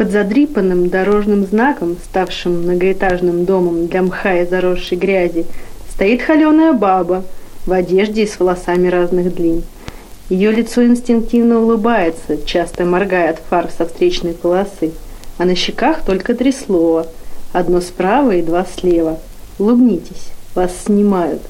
[0.00, 5.44] Под задрипанным дорожным знаком, ставшим многоэтажным домом для мха и заросшей грязи,
[5.90, 7.22] стоит холеная баба
[7.66, 9.62] в одежде и с волосами разных длин.
[10.30, 14.92] Ее лицо инстинктивно улыбается, часто моргая от фар со встречной полосы,
[15.36, 17.06] а на щеках только три слова,
[17.52, 19.18] одно справа и два слева.
[19.58, 21.42] Улыбнитесь, вас снимают.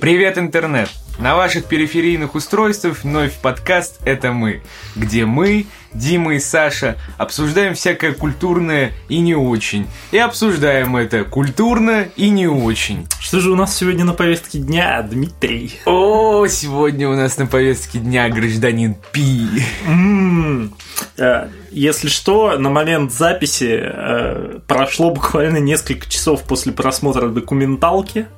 [0.00, 0.88] Привет, интернет!
[1.18, 4.62] На ваших периферийных устройствах вновь подкаст «Это мы»,
[4.94, 9.88] где мы, Дима и Саша, обсуждаем всякое культурное и не очень.
[10.12, 13.08] И обсуждаем это культурно и не очень.
[13.18, 15.80] Что же у нас сегодня на повестке дня, Дмитрий?
[15.86, 19.48] О, сегодня у нас на повестке дня гражданин Пи.
[19.88, 20.72] М-м.
[21.16, 28.28] Э, Если что, на момент записи э, прошло буквально несколько часов после просмотра документалки.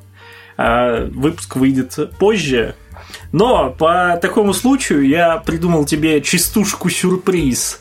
[0.60, 2.74] Э, Выпуск выйдет позже.
[3.32, 7.78] Но по такому случаю я придумал тебе частушку-сюрприз.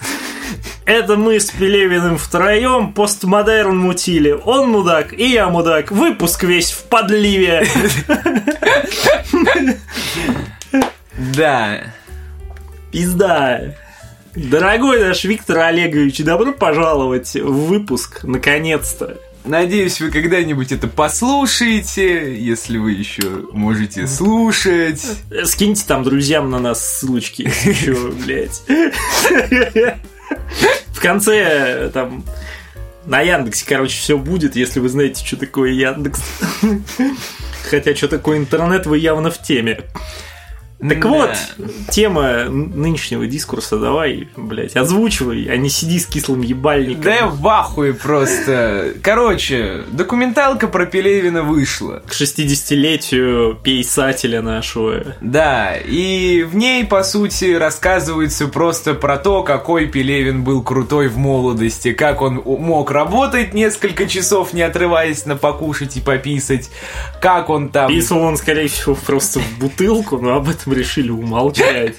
[0.86, 4.32] Это мы с Пелевиным втроем постмодерн мутили.
[4.32, 5.92] Он мудак, и я мудак.
[5.92, 7.68] Выпуск весь в подливе.
[11.36, 11.82] Да.
[12.92, 13.76] Пизда.
[14.36, 19.18] Дорогой наш Виктор Олегович, добро пожаловать в выпуск, наконец-то.
[19.50, 25.04] Надеюсь, вы когда-нибудь это послушаете, если вы еще можете слушать.
[25.44, 27.52] Скиньте там друзьям на нас ссылочки.
[30.90, 32.24] В конце там
[33.08, 36.22] на Яндексе, короче, все будет, если вы знаете, что такое Яндекс.
[37.72, 39.82] Хотя, что такое интернет, вы явно в теме.
[40.80, 41.08] Так Да.
[41.10, 41.30] вот,
[41.90, 47.04] тема нынешнего дискурса давай, блядь, озвучивай, а не сиди с кислым ебальником.
[47.04, 48.94] Да я в ахуе просто.
[49.02, 52.02] Короче, документалка про Пелевина вышла.
[52.08, 55.18] К 60-летию писателя нашего.
[55.20, 61.18] Да, и в ней, по сути, рассказывается просто про то, какой Пелевин был крутой в
[61.18, 66.70] молодости, как он мог работать несколько часов, не отрываясь на покушать и пописать,
[67.22, 67.90] как он там...
[67.90, 71.96] Писал он, скорее всего, просто в бутылку, но об этом решили умолчать.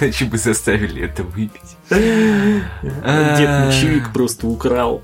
[0.00, 1.76] Иначе бы заставили это выпить.
[1.90, 5.02] Дед мочевик просто украл.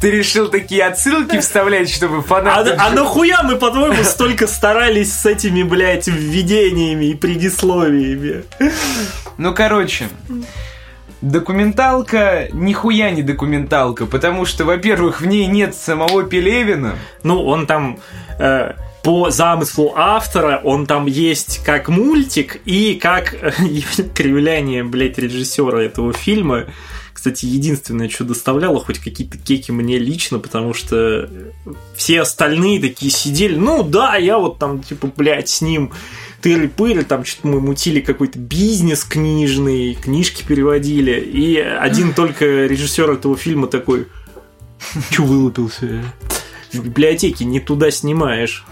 [0.00, 2.74] Ты решил такие отсылки вставлять, чтобы А, фанаты...
[2.76, 8.44] а нахуя мы, по-твоему, столько старались с этими, блядь, введениями и предисловиями?
[9.38, 10.08] Ну, короче,
[11.22, 16.96] документалка нихуя не документалка, потому что, во-первых, в ней нет самого Пелевина.
[17.22, 18.00] Ну, он там...
[18.38, 18.72] э,
[19.02, 23.34] по замыслу автора он там есть как мультик и как
[24.14, 26.66] кривляние, блядь, режиссера этого фильма.
[27.12, 31.28] Кстати, единственное, что доставляло хоть какие-то кеки мне лично, потому что
[31.94, 35.92] все остальные такие сидели, ну да, я вот там, типа, блядь, с ним
[36.42, 43.36] тыры-пыры, там что-то мы мутили какой-то бизнес книжный, книжки переводили, и один только режиссер этого
[43.36, 44.06] фильма такой,
[45.10, 46.02] чё вылупился?
[46.72, 48.64] В библиотеке не туда снимаешь.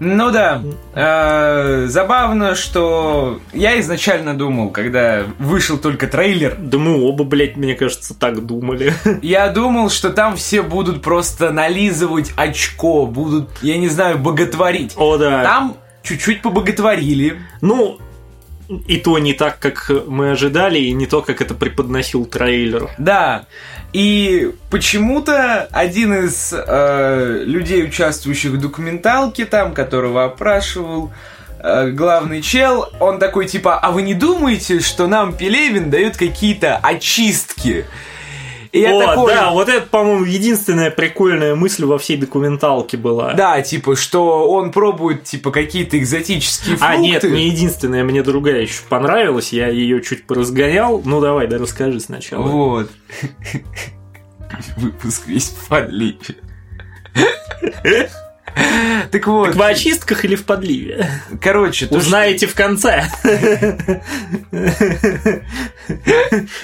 [0.00, 0.60] Ну да,
[0.94, 7.74] э, забавно, что я изначально думал, когда вышел только трейлер, Да мы оба, блядь, мне
[7.74, 8.92] кажется, так думали.
[9.22, 14.94] я думал, что там все будут просто нализывать очко, будут, я не знаю, боготворить.
[14.96, 15.44] О, да.
[15.44, 17.38] Там чуть-чуть побоготворили.
[17.60, 17.98] Ну,
[18.68, 22.90] и то не так, как мы ожидали, и не то, как это преподносил трейлер.
[22.98, 23.46] Да,
[23.94, 31.12] и почему-то один из э, людей, участвующих в документалке, там, которого опрашивал
[31.60, 36.76] э, главный чел, он такой типа, а вы не думаете, что нам Пелевин дает какие-то
[36.76, 37.86] очистки?
[38.74, 43.32] И я О, такой, да, вот это, по-моему, единственная прикольная мысль во всей документалке была.
[43.34, 46.84] да, типа, что он пробует, типа, какие-то экзотические фрукты.
[46.84, 51.00] А, нет, не единственная, мне другая еще понравилась, я ее чуть поразгонял.
[51.04, 52.42] Ну, давай, да расскажи сначала.
[52.42, 52.90] Вот.
[54.76, 56.34] Выпуск весь в.
[59.10, 61.08] Так вот, Так в очистках или в подливе?
[61.40, 63.04] короче, то, что- Узнаете в конце.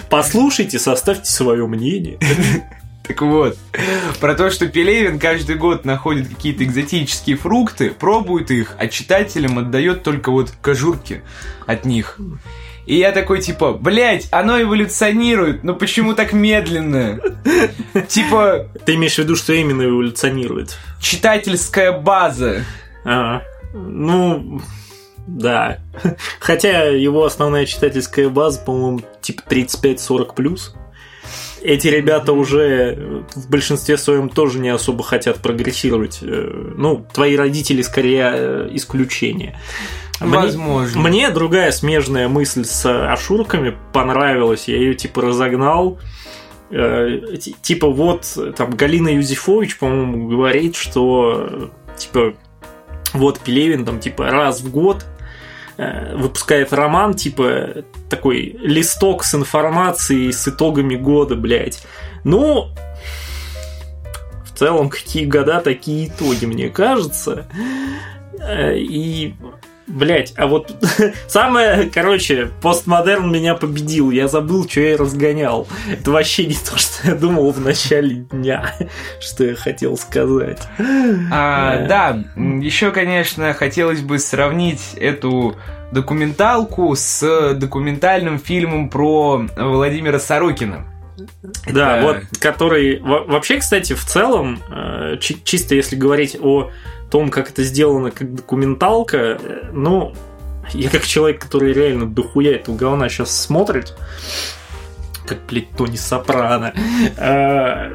[0.08, 2.18] Послушайте, составьте свое мнение.
[3.02, 3.58] Так вот,
[4.20, 10.04] про то, что Пелевин каждый год находит какие-то экзотические фрукты, пробует их, а читателям отдает
[10.04, 11.22] только вот кожурки
[11.66, 12.18] от них.
[12.86, 17.20] И я такой, типа, блять, оно эволюционирует, но почему так медленно?
[18.08, 20.76] Типа, Ты имеешь в виду, что именно эволюционирует?
[21.00, 22.64] читательская база.
[23.04, 23.42] А,
[23.74, 24.60] ну,
[25.26, 25.78] да.
[26.40, 30.74] Хотя его основная читательская база, по-моему, типа 35-40 плюс.
[31.62, 36.18] Эти ребята уже в большинстве своем тоже не особо хотят прогрессировать.
[36.22, 39.58] Э, Ну, твои родители скорее э, исключение.
[40.20, 41.00] Возможно.
[41.00, 44.68] Мне, мне другая смежная мысль с Ашурками понравилась.
[44.68, 45.98] Я ее типа разогнал.
[46.70, 52.34] Э, типа вот там Галина Юзефович, по-моему, говорит, что типа
[53.12, 55.04] вот Пелевин там типа раз в год
[55.78, 61.84] э, выпускает роман, типа такой листок с информацией, с итогами года, блядь.
[62.22, 62.68] Ну,
[64.44, 67.46] в целом, какие года, такие итоги, мне кажется.
[68.38, 69.34] Э, и
[69.90, 70.72] Блять, а вот
[71.26, 74.10] самое, короче, постмодерн меня победил.
[74.10, 75.66] Я забыл, что я разгонял.
[75.90, 78.72] Это вообще не то, что я думал в начале дня,
[79.20, 80.60] что я хотел сказать.
[81.32, 85.56] А, да, еще, конечно, хотелось бы сравнить эту
[85.90, 90.86] документалку с документальным фильмом про Владимира Сорокина.
[91.66, 92.06] Да, Это...
[92.06, 93.00] вот, который...
[93.00, 96.70] Вообще, кстати, в целом, э, чисто если говорить о
[97.10, 100.14] том, как это сделано как документалка, э, ну,
[100.72, 103.96] я как человек, который реально дохуя этого говна сейчас смотрит,
[105.26, 106.72] как, блядь, Тони Сопрано,
[107.16, 107.92] э,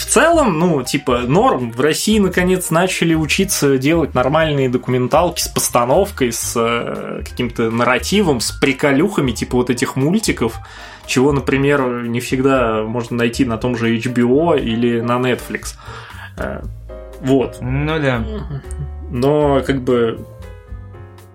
[0.00, 1.72] в целом, ну, типа, норм.
[1.72, 8.50] В России, наконец, начали учиться делать нормальные документалки с постановкой, с э, каким-то нарративом, с
[8.50, 10.58] приколюхами, типа вот этих мультиков,
[11.06, 15.74] чего, например, не всегда можно найти на том же HBO или на Netflix.
[17.20, 17.58] Вот.
[17.60, 18.24] Ну да.
[19.10, 20.24] Но как бы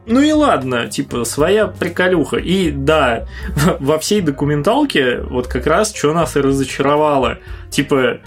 [0.08, 2.38] ну и ладно, типа, своя приколюха.
[2.38, 3.26] И да,
[3.80, 7.40] во всей документалке вот как раз что нас и разочаровало.
[7.70, 8.20] Типа,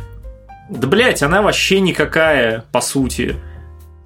[0.69, 3.37] да блять, она вообще никакая, по сути.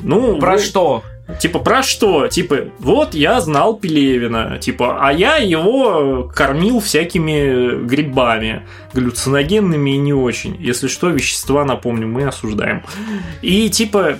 [0.01, 0.59] Ну, про вы...
[0.59, 1.03] что?
[1.41, 2.29] Типа, про что?
[2.29, 10.13] Типа, вот я знал Пелевина, типа, а я его кормил всякими грибами, галлюциногенными и не
[10.13, 10.57] очень.
[10.61, 12.83] Если что, вещества, напомню, мы осуждаем.
[13.41, 14.19] И, типа,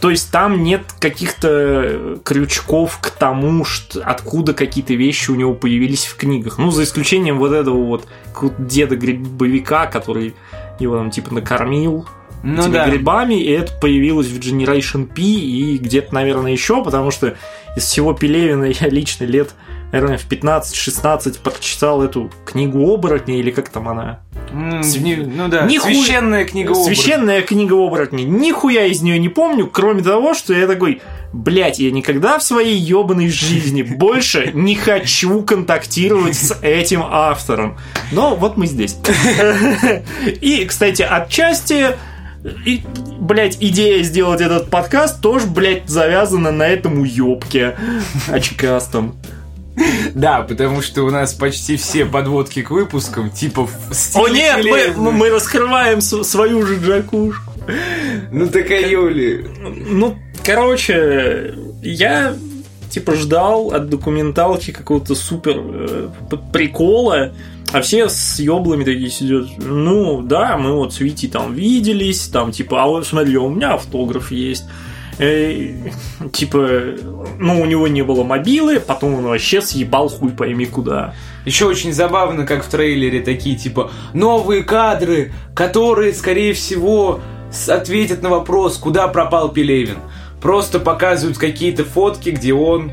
[0.00, 6.04] то есть там нет каких-то крючков к тому, что откуда какие-то вещи у него появились
[6.04, 6.58] в книгах.
[6.58, 8.06] Ну, за исключением вот этого вот
[8.58, 10.34] деда грибовика, который
[10.78, 12.06] его там типа накормил,
[12.42, 12.88] ну, этими да.
[12.88, 17.36] грибами, и это появилось в Generation P и где-то, наверное, еще, потому что
[17.76, 19.54] из всего Пелевина я лично лет,
[19.92, 24.20] наверное, в 15-16 прочитал эту книгу оборотней, или как там она?
[24.52, 25.26] Mm, Св...
[25.34, 25.88] Ну да, Ниху...
[25.88, 26.94] священная книга оборотней.
[26.94, 28.24] Священная книга оборотней.
[28.24, 31.02] Нихуя из нее не помню, кроме того, что я такой,
[31.32, 37.78] блять, я никогда в своей ебаной жизни больше не хочу контактировать с этим автором.
[38.12, 38.96] Но вот мы здесь.
[40.40, 41.96] И, кстати, отчасти
[42.64, 42.82] и,
[43.18, 47.76] блядь, идея сделать этот подкаст тоже, блядь, завязана на этом уёбке
[48.28, 49.16] очкастом.
[50.14, 53.68] Да, потому что у нас почти все подводки к выпускам, типа
[54.14, 54.64] О нет,
[54.96, 57.52] мы, мы раскрываем свою же джакушку.
[58.30, 59.44] Ну такая Юли.
[59.88, 62.34] Ну, короче, я
[62.90, 66.08] типа ждал от документалки какого-то супер э,
[66.52, 67.32] прикола,
[67.72, 69.46] а все с еблами такие сидят.
[69.58, 73.74] Ну, да, мы вот с Вити там виделись, там, типа, а вот смотри, у меня
[73.74, 74.64] автограф есть.
[75.18, 75.72] Э,
[76.32, 76.68] типа,
[77.38, 81.14] ну, у него не было мобилы, потом он вообще съебал хуй пойми куда.
[81.44, 87.20] Еще очень забавно, как в трейлере такие, типа, новые кадры, которые, скорее всего,
[87.68, 89.98] ответят на вопрос, куда пропал Пелевин.
[90.42, 92.92] Просто показывают какие-то фотки, где он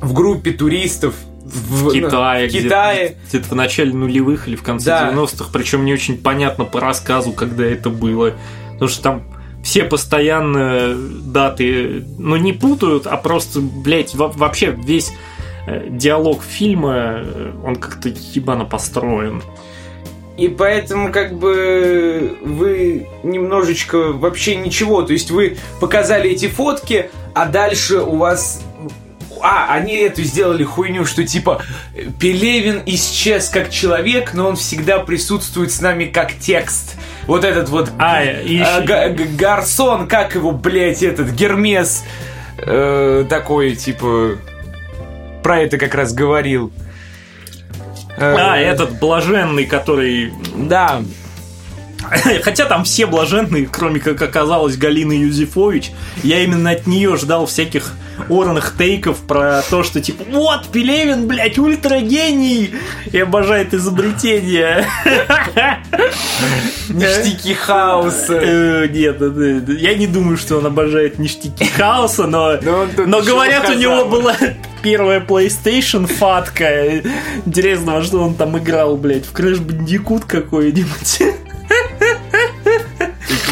[0.00, 1.14] в группе туристов
[1.50, 2.48] в, Китае.
[2.48, 3.16] В Китае.
[3.28, 5.12] Где-то, в начале нулевых или в конце да.
[5.12, 5.50] 90-х.
[5.52, 8.34] Причем не очень понятно по рассказу, когда это было.
[8.72, 9.22] Потому что там
[9.62, 15.12] все постоянно даты, ну, не путают, а просто, блядь, вообще весь
[15.66, 19.42] э, диалог фильма, э, он как-то ебано построен.
[20.38, 27.44] И поэтому как бы вы немножечко вообще ничего, то есть вы показали эти фотки, а
[27.44, 28.62] дальше у вас
[29.42, 31.62] а, они эту сделали хуйню, что типа
[32.18, 36.96] Пелевин исчез как человек, но он всегда присутствует с нами как текст.
[37.26, 38.80] Вот этот вот а, и а,
[39.36, 42.04] Гарсон, как его, блядь, этот Гермес
[42.58, 44.38] э, такой, типа,
[45.42, 46.72] про это как раз говорил.
[48.16, 50.32] А, э, этот блаженный, который...
[50.54, 51.02] Да.
[52.42, 55.92] Хотя там все блаженные, кроме, как оказалось, Галины Юзефович.
[56.22, 57.92] Я именно от нее ждал всяких
[58.28, 62.74] орных тейков про то, что типа вот Пелевин, блядь, ультрагений
[63.10, 64.86] и обожает изобретения.
[66.88, 68.34] Ништяки хаоса.
[68.34, 69.20] Э, нет,
[69.68, 72.58] я не думаю, что он обожает ништяки хаоса, но,
[73.06, 74.36] но говорят, у него была
[74.82, 77.02] первая PlayStation фатка.
[77.46, 81.22] Интересно, что он там играл, блядь, в Crash Bandicoot какой-нибудь.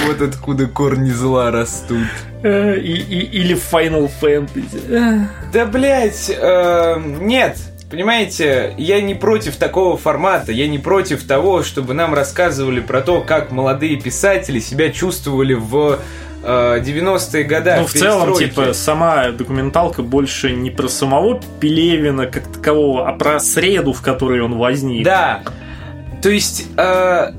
[0.07, 2.07] Вот откуда корни зла растут.
[2.43, 5.27] Э, и, и, или Final Fantasy.
[5.53, 7.59] Да, блядь, э, нет.
[7.91, 13.23] Понимаете, я не против такого формата, я не против того, чтобы нам рассказывали про то,
[13.23, 15.99] как молодые писатели себя чувствовали в
[16.43, 17.77] 90-е годы.
[17.79, 23.41] Ну, в целом, типа, сама документалка больше не про самого Пелевина как такового, а про
[23.41, 25.05] среду, в которой он возник.
[25.05, 25.43] Да.
[26.23, 27.33] То есть, э,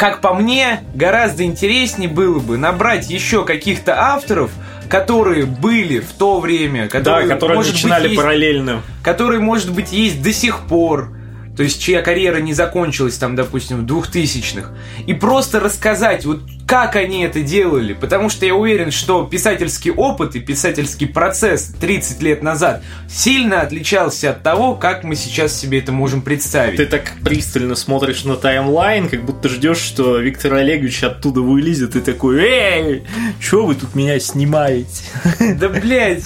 [0.00, 4.50] как по мне, гораздо интереснее было бы набрать еще каких-то авторов,
[4.88, 9.70] которые были в то время, которые, да, которые может начинали быть, есть, параллельно, которые, может
[9.70, 11.10] быть, есть до сих пор,
[11.56, 14.72] то есть чья карьера не закончилась там, допустим, в двухтысячных,
[15.06, 16.40] и просто рассказать, вот
[16.70, 22.22] как они это делали, потому что я уверен, что писательский опыт и писательский процесс 30
[22.22, 26.76] лет назад сильно отличался от того, как мы сейчас себе это можем представить.
[26.76, 32.00] Ты так пристально смотришь на таймлайн, как будто ждешь, что Виктор Олегович оттуда вылезет и
[32.00, 33.02] такой, эй,
[33.40, 35.02] что вы тут меня снимаете?
[35.40, 36.22] Да, блядь.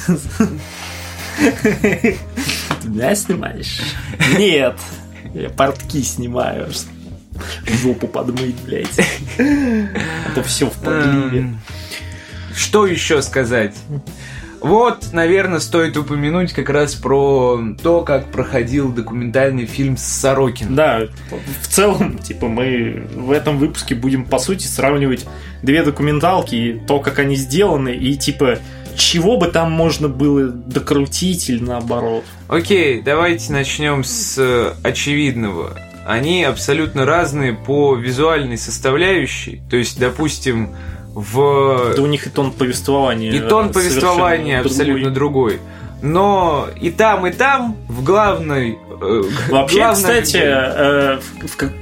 [1.62, 2.18] Ты
[2.84, 3.80] меня снимаешь?
[4.36, 4.76] Нет.
[5.34, 6.68] Я портки снимаю,
[7.66, 8.98] жопу подмыть, блядь.
[9.38, 11.40] А то все в подливе.
[11.40, 11.60] Эм,
[12.54, 13.74] что еще сказать?
[14.60, 20.74] Вот, наверное, стоит упомянуть как раз про то, как проходил документальный фильм с Сорокин.
[20.74, 21.02] Да,
[21.60, 25.26] в целом, типа, мы в этом выпуске будем, по сути, сравнивать
[25.62, 28.58] две документалки, и то, как они сделаны, и, типа,
[28.96, 32.24] чего бы там можно было докрутить или наоборот.
[32.48, 35.76] Окей, давайте начнем с э, очевидного.
[36.06, 39.62] Они абсолютно разные по визуальной составляющей.
[39.70, 40.74] То есть, допустим,
[41.14, 41.94] в...
[41.96, 43.32] Да у них и тон повествования.
[43.32, 45.60] И тон повествования абсолютно другой.
[46.02, 51.18] Но и там, и там в главной Э, Вообще, кстати, э,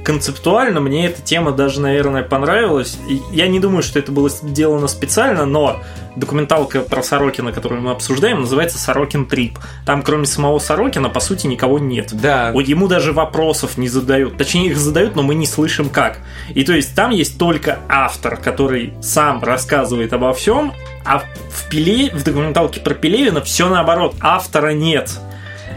[0.03, 2.97] концептуально мне эта тема даже, наверное, понравилась.
[3.31, 5.81] Я не думаю, что это было сделано специально, но
[6.15, 9.57] документалка про Сорокина, которую мы обсуждаем, называется «Сорокин Трип».
[9.85, 12.09] Там, кроме самого Сорокина, по сути, никого нет.
[12.13, 12.51] Да.
[12.53, 14.37] Вот ему даже вопросов не задают.
[14.37, 16.19] Точнее, их задают, но мы не слышим как.
[16.53, 20.73] И то есть там есть только автор, который сам рассказывает обо всем,
[21.05, 24.15] а в, Пеле, в документалке про Пелевина все наоборот.
[24.21, 25.11] Автора нет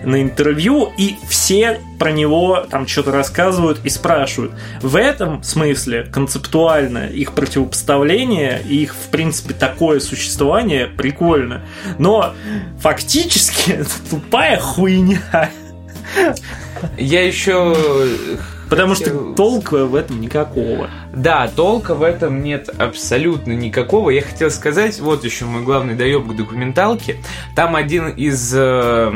[0.04, 4.52] на интервью, и все про него там что-то рассказывают и спрашивают.
[4.80, 11.62] В этом смысле концептуально их противопоставление и их, в принципе, такое существование прикольно.
[11.98, 12.34] Но
[12.80, 15.50] фактически это тупая хуйня.
[16.98, 17.74] Я еще
[18.68, 20.90] Потому что толка в этом никакого.
[21.14, 24.10] Да, толка в этом нет абсолютно никакого.
[24.10, 27.16] Я хотел сказать, вот еще мой главный доеб к документалке.
[27.54, 29.12] Там один из э,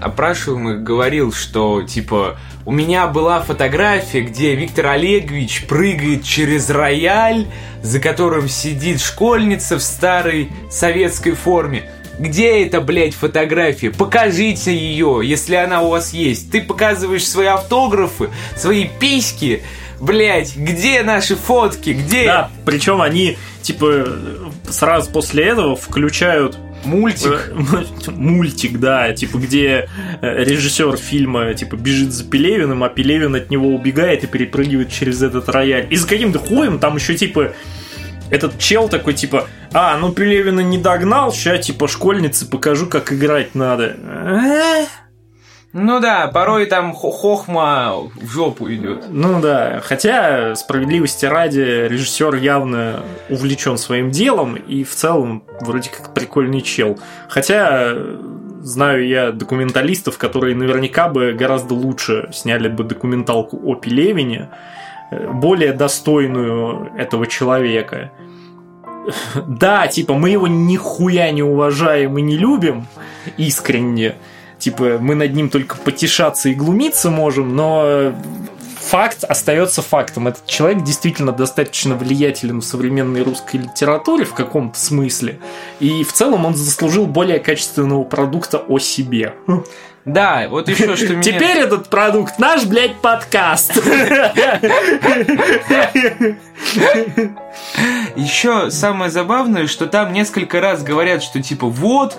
[0.00, 7.46] опрашиваемых говорил, что типа у меня была фотография, где Виктор Олегович прыгает через рояль,
[7.82, 11.90] за которым сидит школьница в старой советской форме.
[12.18, 13.90] Где эта, блядь, фотография?
[13.90, 16.50] Покажите ее, если она у вас есть.
[16.50, 19.62] Ты показываешь свои автографы, свои письки.
[20.00, 21.90] Блять, где наши фотки?
[21.90, 22.24] Где?
[22.26, 24.06] Да, причем они, типа,
[24.68, 27.52] сразу после этого включают Мультик.
[27.52, 29.88] Э, мультик, да, типа, где
[30.22, 35.22] э, режиссер фильма, типа, бежит за Пелевиным, а Пелевин от него убегает и перепрыгивает через
[35.22, 35.86] этот рояль.
[35.90, 37.52] И за каким-то хуем там еще, типа,
[38.30, 43.54] этот чел такой, типа, а, ну Пелевина не догнал, сейчас, типа, школьнице покажу, как играть
[43.54, 43.96] надо.
[45.78, 49.08] Ну да, порой там хохма в жопу идет.
[49.10, 56.14] Ну да, хотя справедливости ради режиссер явно увлечен своим делом и в целом вроде как
[56.14, 56.98] прикольный чел.
[57.28, 57.94] Хотя
[58.62, 64.48] знаю я документалистов, которые наверняка бы гораздо лучше сняли бы документалку о Пелевине,
[65.10, 68.12] более достойную этого человека.
[69.46, 72.86] Да, типа, мы его нихуя не уважаем и не любим
[73.36, 74.16] искренне.
[74.58, 78.12] Типа, мы над ним только потешаться и глумиться можем, но
[78.80, 80.28] факт остается фактом.
[80.28, 85.38] Этот человек действительно достаточно влиятелен в современной русской литературе в каком-то смысле.
[85.80, 89.34] И в целом он заслужил более качественного продукта о себе.
[90.06, 91.22] Да, вот еще что меня...
[91.22, 93.76] Теперь этот продукт наш, блядь, подкаст.
[98.14, 102.16] Еще самое забавное, что там несколько раз говорят, что типа вот,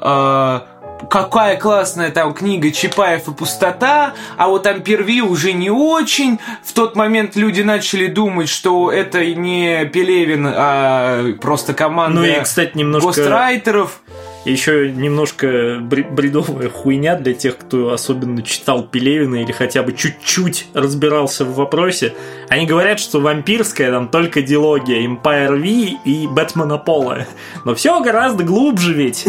[0.00, 0.66] а,
[1.08, 6.38] какая классная там книга Чапаев и пустота, а вот там Перви уже не очень.
[6.62, 12.40] В тот момент люди начали думать, что это не Пелевин, а просто команда ну и,
[12.40, 13.06] кстати, немножко...
[13.06, 14.02] гострайтеров.
[14.44, 21.44] Еще немножко бредовая хуйня для тех, кто особенно читал Пелевина или хотя бы чуть-чуть разбирался
[21.44, 22.14] в вопросе.
[22.48, 27.26] Они говорят, что вампирская там только дилогия Empire V и Бэтмена Пола.
[27.64, 29.26] Но все гораздо глубже ведь.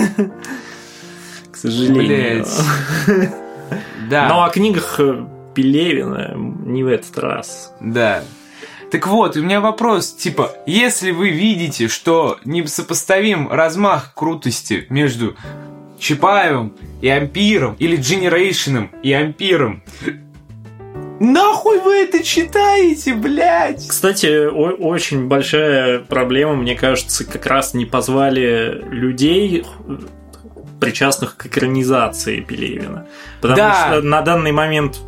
[1.51, 2.45] К сожалению.
[4.09, 4.27] Да.
[4.27, 4.99] Но о книгах
[5.53, 7.73] Пелевина не в этот раз.
[7.79, 8.25] Да.
[8.91, 15.37] Так вот, у меня вопрос, типа, если вы видите, что несопоставим размах крутости между
[15.97, 19.81] Чапаевым и Ампиром, или Дженерейшеном и Ампиром,
[21.21, 23.87] Нахуй вы это читаете, блядь?
[23.87, 29.63] Кстати, очень большая проблема, мне кажется, как раз не позвали людей,
[30.81, 33.07] причастных к экранизации Пелевина.
[33.39, 33.87] Потому да.
[33.87, 34.99] что на данный момент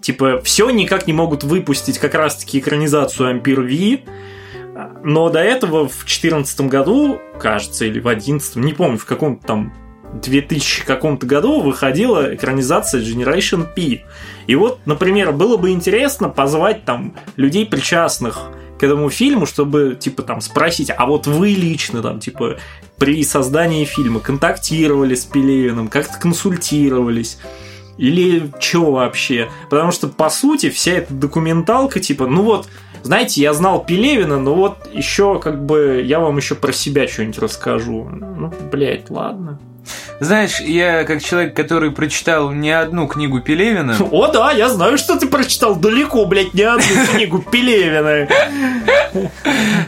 [0.00, 4.04] типа, все никак не могут выпустить как раз-таки экранизацию Ампир Ви,
[5.02, 9.72] но до этого в 2014 году, кажется, или в 2011, не помню, в каком-то там
[10.14, 14.04] 2000 каком-то году выходила экранизация Generation P.
[14.46, 20.22] И вот, например, было бы интересно позвать там людей причастных к этому фильму, чтобы, типа,
[20.22, 22.58] там, спросить, а вот вы лично, там, типа,
[22.96, 27.38] при создании фильма контактировали с Пелевиным, как-то консультировались,
[27.98, 29.48] или что вообще?
[29.68, 32.68] Потому что, по сути, вся эта документалка, типа, ну вот,
[33.02, 37.38] знаете, я знал Пелевина, но вот еще как бы я вам еще про себя что-нибудь
[37.38, 38.08] расскажу.
[38.10, 39.58] Ну, блядь, ладно.
[40.20, 43.96] Знаешь, я как человек, который прочитал не одну книгу Пелевина...
[44.10, 48.28] О, да, я знаю, что ты прочитал далеко, блядь, не одну книгу Пелевина.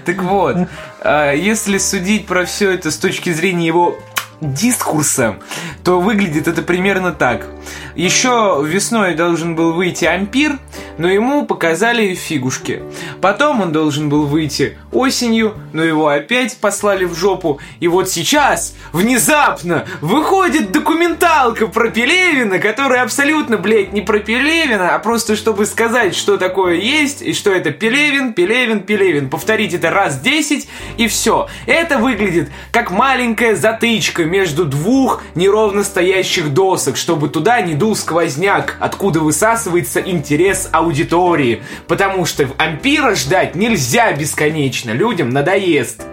[0.05, 0.57] Так вот,
[1.02, 3.99] а если судить про все это с точки зрения его
[4.40, 5.37] дискурса,
[5.85, 7.47] то выглядит это примерно так.
[7.94, 10.59] Еще весной должен был выйти Ампир,
[10.99, 12.82] но ему показали фигушки.
[13.20, 17.59] Потом он должен был выйти осенью, но его опять послали в жопу.
[17.80, 24.99] И вот сейчас, внезапно, выходит документалка про Пелевина, которая абсолютно, блядь, не про Пелевина, а
[24.99, 29.30] просто чтобы сказать, что такое есть, и что это Пелевин, Пелевин, Пелевин.
[29.30, 31.49] Повторить это раз 10, и все.
[31.66, 38.76] Это выглядит как маленькая затычка между двух неровно стоящих досок, чтобы туда не дул сквозняк,
[38.78, 41.62] откуда высасывается интерес аудитории.
[41.88, 46.04] Потому что ампира ждать нельзя бесконечно, людям надоест.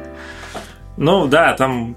[0.95, 1.95] Ну да, там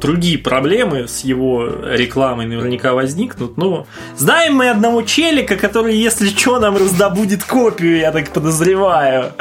[0.00, 3.56] другие проблемы с его рекламой наверняка возникнут.
[3.56, 9.32] Ну, знаем мы одного челика, который, если что, нам раздобудет копию, я так подозреваю.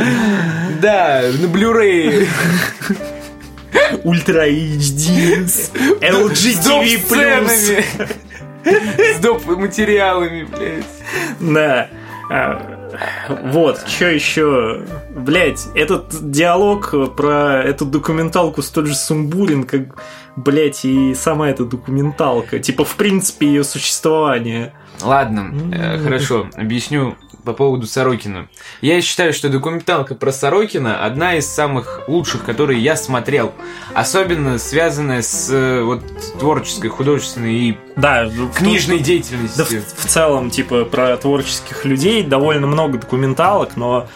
[0.82, 2.28] Да, на Blu-ray.
[4.04, 5.52] Ультра HD,
[6.02, 7.84] LG TV+.
[8.66, 9.46] С доп.
[9.46, 10.86] материалами, блядь.
[11.40, 11.90] Да.
[12.30, 12.90] А,
[13.46, 14.86] вот, что еще?
[15.16, 20.02] Блять, этот диалог про эту документалку столь же сумбурен, как,
[20.36, 22.60] блять, и сама эта документалка.
[22.60, 24.74] Типа, в принципе, ее существование.
[25.02, 28.48] Ладно, э, хорошо, объясню по поводу Сорокина.
[28.82, 33.54] Я считаю, что документалка про Сорокина одна из самых лучших, которые я смотрел.
[33.94, 36.04] Особенно связанная с э, вот
[36.40, 39.82] творческой, художественной и да, книжной в, деятельностью.
[39.82, 44.08] Да, в, в целом, типа, про творческих людей довольно много документалок, но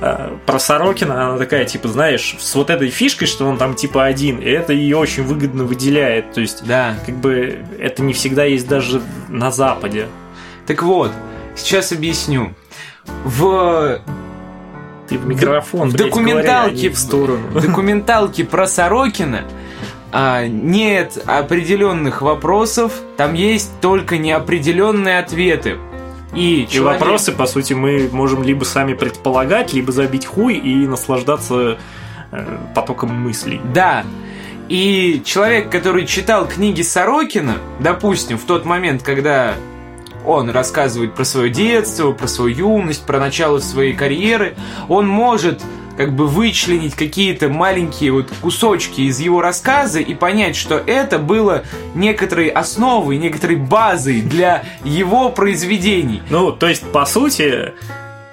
[0.00, 4.04] э, про Сорокина она такая, типа, знаешь, с вот этой фишкой, что он там типа
[4.04, 6.32] один, и это ее очень выгодно выделяет.
[6.32, 6.96] То есть, да.
[7.06, 10.08] как бы это не всегда есть даже на Западе.
[10.66, 11.10] Так вот,
[11.56, 12.54] сейчас объясню
[13.24, 14.00] в
[15.08, 17.48] ты в микрофон, в блядь, документалке говоря, а в сторону.
[17.48, 19.44] В документалке про Сорокина
[20.12, 25.78] а, нет определенных вопросов, там есть только неопределенные ответы.
[26.34, 27.00] И, человек...
[27.00, 31.78] и вопросы, по сути, мы можем либо сами предполагать, либо забить хуй и наслаждаться
[32.30, 33.60] э, потоком мыслей.
[33.74, 34.04] Да.
[34.68, 39.54] И человек, который читал книги Сорокина, допустим, в тот момент, когда
[40.26, 44.54] он рассказывает про свое детство, про свою юность, про начало своей карьеры.
[44.88, 45.60] Он может
[45.96, 51.64] как бы вычленить какие-то маленькие вот кусочки из его рассказа и понять, что это было
[51.94, 56.22] некоторой основой, некоторой базой для его произведений.
[56.30, 57.72] Ну, то есть, по сути,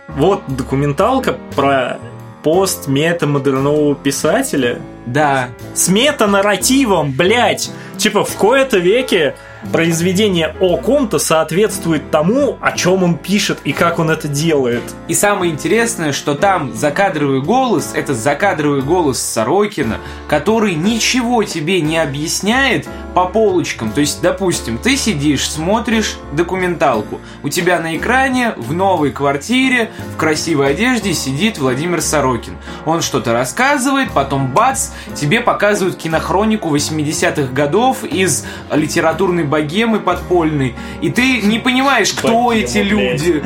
[0.08, 2.00] вот документалка про
[2.44, 4.80] пост метамодернового писателя.
[5.06, 5.50] Да.
[5.74, 7.70] С метанарративом, блядь.
[7.98, 9.36] Типа в кои-то веке
[9.72, 14.84] произведение о ком-то соответствует тому, о чем он пишет и как он это делает.
[15.08, 21.98] И самое интересное, что там закадровый голос, это закадровый голос Сорокина, который ничего тебе не
[21.98, 22.88] объясняет,
[23.20, 23.92] по полочкам.
[23.92, 27.20] То есть, допустим, ты сидишь, смотришь документалку.
[27.44, 32.56] У тебя на экране в новой квартире в красивой одежде сидит Владимир Сорокин.
[32.86, 40.76] Он что-то рассказывает, потом бац, тебе показывают кинохронику 80-х годов из литературной богемы подпольной.
[41.02, 43.22] И ты не понимаешь, кто Богема, эти блядь.
[43.22, 43.44] люди,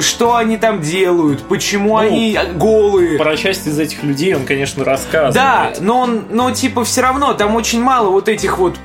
[0.00, 3.16] что они там делают, почему Ну, они голые.
[3.16, 5.34] Про часть из этих людей он, конечно, рассказывает.
[5.34, 8.76] Да, но он, но типа все равно там очень мало вот этих вот,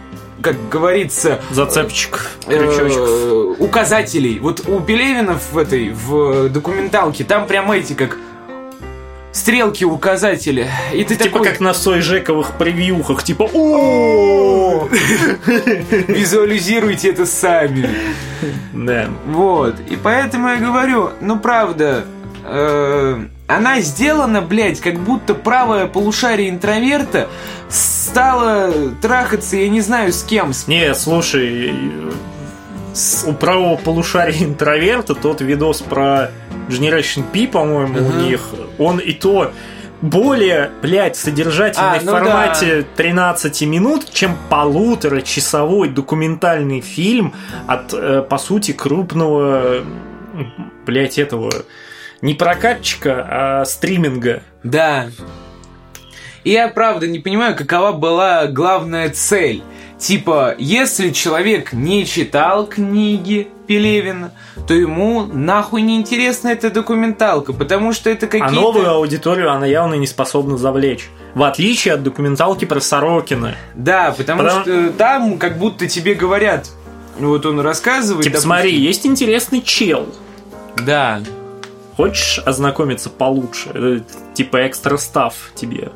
[0.42, 3.60] как говорится, Зацепчик, э, крючочков.
[3.60, 4.40] указателей.
[4.40, 8.18] Вот у Пелевина в этой в документалке там прям эти как
[9.32, 10.68] стрелки указатели.
[10.94, 14.90] И ты Типа такой как на Сойжековых превьюхах, типа о
[16.08, 17.90] визуализируйте это сами.
[18.74, 19.10] Да.
[19.28, 19.76] Вот.
[19.90, 22.06] И поэтому я говорю, ну правда,
[22.44, 27.28] э, она сделана, блядь, как будто правое полушарие интроверта
[27.68, 31.74] стало трахаться, я не знаю с кем, Не, слушай,
[33.26, 36.30] у правого полушария интроверта тот видос про
[36.70, 38.22] Generation P, по-моему, у Ага.
[38.22, 39.52] них, он и то
[40.02, 47.34] более, блядь, содержательный А, в ну формате 13 минут, чем полуторачасовой документальный фильм
[47.68, 49.84] от, э, по сути, крупного,
[50.86, 51.52] блядь, этого
[52.22, 54.42] не прокатчика, а стриминга.
[54.64, 55.08] Да.
[56.44, 59.62] И я правда не понимаю, какова была главная цель.
[59.98, 64.32] Типа, если человек не читал книги Пелевина,
[64.66, 68.48] то ему нахуй не интересна эта документалка, потому что это какие-то...
[68.48, 71.10] А новую аудиторию она явно не способна завлечь.
[71.36, 73.56] В отличие от документалки про Сорокина.
[73.76, 76.70] Да, потому, Потому- что там как будто тебе говорят,
[77.20, 78.24] вот он рассказывает...
[78.24, 80.08] Типа, допустим, смотри, есть интересный чел.
[80.78, 81.20] Да,
[82.00, 83.72] Хочешь ознакомиться получше?
[83.72, 85.92] Это, типа экстра став тебе.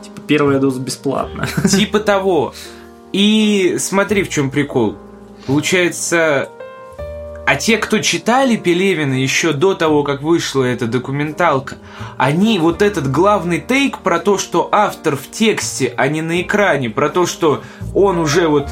[0.00, 1.48] Типа первая доза бесплатно.
[1.68, 2.54] типа того.
[3.12, 4.94] И смотри, в чем прикол.
[5.48, 6.48] Получается,
[7.44, 11.74] а те, кто читали Пелевина еще до того, как вышла эта документалка,
[12.18, 16.88] они вот этот главный тейк про то, что автор в тексте, а не на экране,
[16.88, 17.64] про то, что
[17.96, 18.68] он уже вот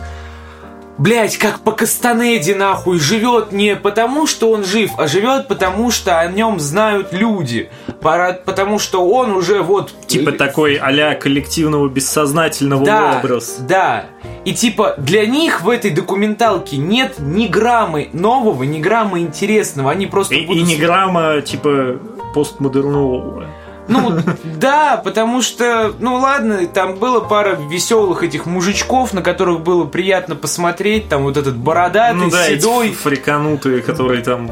[1.01, 6.21] Блять, как по Кастанеде нахуй живет не потому, что он жив, а живет потому, что
[6.21, 7.71] о нем знают люди.
[8.03, 13.61] Потому что он уже вот Типа такой а коллективного бессознательного да, образ.
[13.61, 14.11] Да.
[14.45, 19.91] И типа для них в этой документалке нет ни граммы нового, ни грамма интересного.
[19.93, 20.67] Они просто И, и будут...
[20.67, 21.99] не грамма, типа,
[22.35, 23.47] постмодернового.
[23.91, 24.19] Ну,
[24.59, 30.37] да, потому что, ну ладно, там было пара веселых этих мужичков, на которых было приятно
[30.37, 32.89] посмотреть, там вот этот бородатый, ну да, седой.
[32.89, 34.51] эти фриканутые, которые там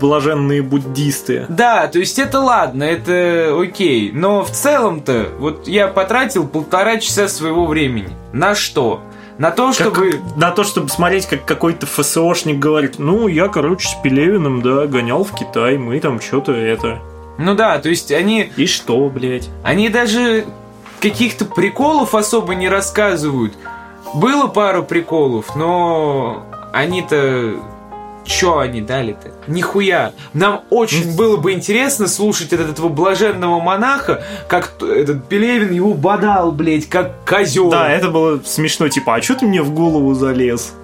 [0.00, 1.46] блаженные буддисты.
[1.48, 4.12] Да, то есть это ладно, это окей.
[4.12, 8.10] Но в целом-то, вот я потратил полтора часа своего времени.
[8.32, 9.02] На что?
[9.38, 10.20] На то, Как- чтобы...
[10.36, 15.24] на то, чтобы смотреть, как какой-то ФСОшник говорит, ну, я, короче, с Пелевиным, да, гонял
[15.24, 16.98] в Китай, мы там что-то это...
[17.38, 19.48] Ну да, то есть они, И что, блядь?
[19.62, 20.44] они даже
[21.00, 23.54] каких-то приколов особо не рассказывают.
[24.14, 27.54] Было пару приколов, но они-то...
[28.24, 29.32] Чё они дали-то?
[29.46, 30.12] Нихуя.
[30.34, 36.52] Нам очень было бы интересно слушать от этого блаженного монаха, как этот Пелевин его бодал,
[36.52, 37.70] блядь, как козел.
[37.70, 40.74] Да, это было смешно, типа, а что ты мне в голову залез?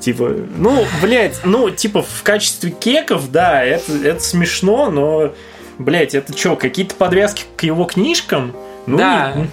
[0.00, 5.32] Типа, ну, блядь, ну, типа, в качестве кеков, да, это, это смешно, но,
[5.80, 8.54] блядь, это что, какие-то подвязки к его книжкам?
[8.86, 9.32] Ну, Да.
[9.34, 9.48] не-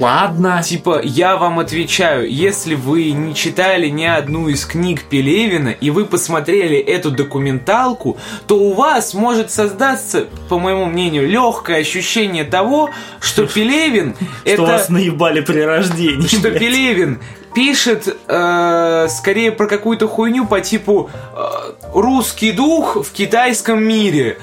[0.00, 0.62] Ладно.
[0.62, 6.04] Типа, я вам отвечаю, если вы не читали ни одну из книг Пелевина, и вы
[6.04, 13.46] посмотрели эту документалку, то у вас может создаться, по моему мнению, легкое ощущение того, что
[13.54, 16.26] Пелевин Что вас наебали при рождении.
[16.28, 16.50] Что.
[16.50, 17.20] Пелевин
[17.54, 24.38] пишет э, скорее про какую-то хуйню по типу э, русский дух в китайском мире.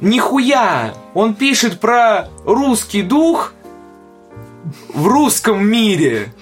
[0.00, 0.94] Нихуя!
[1.14, 3.54] Он пишет про русский дух
[4.92, 6.32] в русском мире.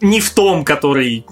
[0.00, 1.26] Не в том, который...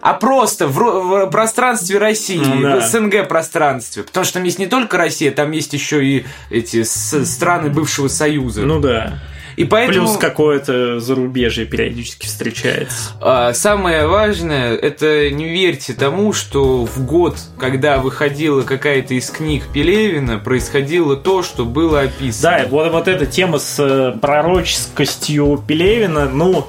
[0.00, 2.80] А просто в, в пространстве России, Ну да.
[2.80, 4.04] в СНГ пространстве.
[4.04, 8.62] Потому что там есть не только Россия, там есть еще и эти страны бывшего Союза.
[8.62, 9.18] Ну да.
[9.56, 10.06] И поэтому...
[10.06, 13.12] Плюс какое-то зарубежье периодически встречается.
[13.20, 19.64] А, Самое важное, это не верьте тому, что в год, когда выходила какая-то из книг
[19.72, 22.58] Пелевина, происходило то, что было описано.
[22.58, 26.66] Да, вот, вот эта тема с э, пророческостью Пелевина, ну,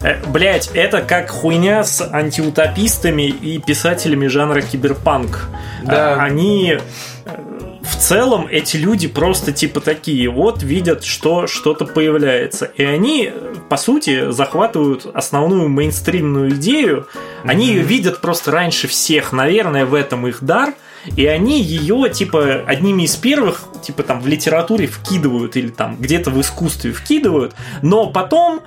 [0.00, 5.48] э, блять, это как хуйня с антиутопистами и писателями жанра киберпанк.
[5.82, 6.14] Да.
[6.14, 6.78] А, Они
[7.24, 12.66] э, в целом эти люди просто типа такие, вот видят, что что-то появляется.
[12.66, 13.32] И они,
[13.68, 17.08] по сути, захватывают основную мейнстримную идею.
[17.44, 20.74] Они ее видят просто раньше всех, наверное, в этом их дар.
[21.16, 26.30] И они ее, типа, одними из первых, типа, там, в литературе вкидывают или там где-то
[26.30, 28.62] в искусстве вкидывают, но потом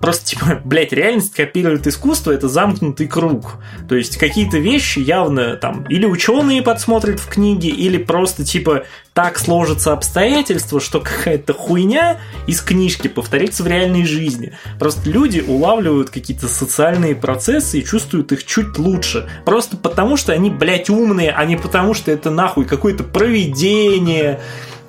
[0.00, 3.56] Просто, типа, блядь, реальность копирует искусство, это замкнутый круг.
[3.88, 9.38] То есть какие-то вещи явно там или ученые подсмотрят в книге, или просто, типа, так
[9.38, 14.56] сложатся обстоятельства, что какая-то хуйня из книжки повторится в реальной жизни.
[14.78, 19.28] Просто люди улавливают какие-то социальные процессы и чувствуют их чуть лучше.
[19.44, 24.40] Просто потому, что они, блядь, умные, а не потому, что это нахуй какое-то проведение,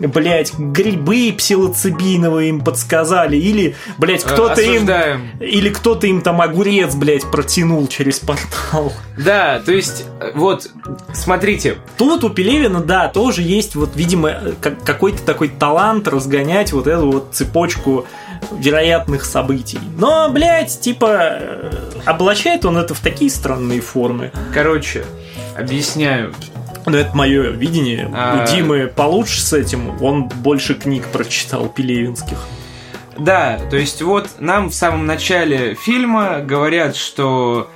[0.08, 4.88] блядь, грибы псилоцибиновые им подсказали, или, блядь, кто-то им...
[5.40, 8.94] Или кто-то им там огурец, блядь, протянул через портал.
[9.18, 10.70] Да, то есть, вот,
[11.14, 11.78] смотрите.
[11.98, 14.36] Тут у Пелевина, да, тоже есть, вот, видимо,
[14.86, 18.06] какой-то такой талант разгонять вот эту вот цепочку
[18.52, 19.80] вероятных событий.
[19.98, 21.72] Но, блядь, типа, э,
[22.06, 24.32] облачает он это в такие странные формы.
[24.54, 25.06] Короче,
[25.56, 26.34] объясняю.
[26.86, 28.10] Ну, это мое видение.
[28.14, 28.44] А...
[28.44, 30.02] У Димы получше с этим.
[30.02, 32.38] Он больше книг прочитал пелевинских.
[33.18, 37.70] Да, то есть вот нам в самом начале фильма говорят, что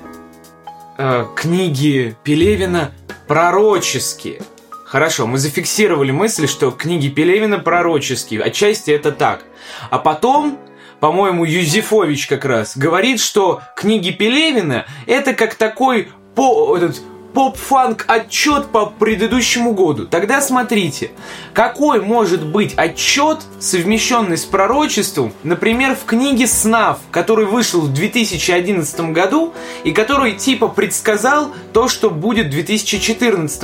[0.98, 2.92] э, книги Пелевина
[3.28, 4.42] пророческие.
[4.86, 8.42] Хорошо, мы зафиксировали мысль, что книги Пелевина пророческие.
[8.42, 9.44] Отчасти это так.
[9.90, 10.58] А потом
[11.00, 17.02] по-моему, Юзефович как раз говорит, что книги Пелевина это как такой по, этот,
[17.36, 20.08] поп-фанк отчет по предыдущему году.
[20.08, 21.12] Тогда смотрите,
[21.54, 29.12] какой может быть отчет, совмещенный с пророчеством, например, в книге «Снав», который вышел в 2011
[29.12, 33.64] году и который типа предсказал то, что будет в 2014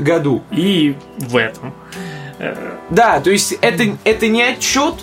[0.00, 0.42] году.
[0.50, 1.72] И в этом.
[2.90, 4.94] Да, то есть это, это не отчет,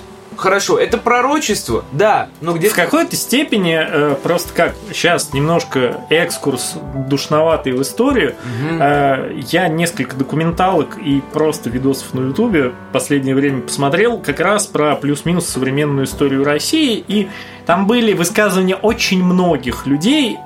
[0.41, 6.77] Хорошо, это пророчество, да, но где В какой-то степени, э, просто как сейчас немножко экскурс
[7.08, 8.82] душноватый в историю, угу.
[8.82, 14.65] э, я несколько документалок и просто видосов на ютубе в последнее время посмотрел как раз
[14.65, 17.30] про плюс-минус современную историю России, и
[17.67, 20.39] там были высказывания очень многих людей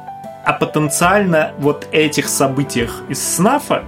[0.43, 3.85] о потенциально вот этих событиях из СНАФа,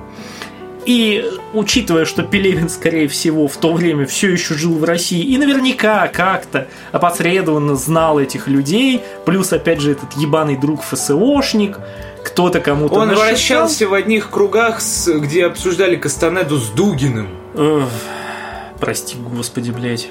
[0.88, 1.22] и
[1.54, 6.08] учитывая, что Пелевин, скорее всего, в то время все еще жил в России и наверняка
[6.08, 11.78] как-то опосредованно знал этих людей, плюс, опять же, этот ебаный друг ФСОшник,
[12.24, 13.28] кто-то кому-то Он нашептал.
[13.28, 17.30] вращался в одних кругах, где обсуждали Кастанеду с Дугиным.
[17.54, 17.90] Эх,
[18.80, 20.08] прости, господи, блядь.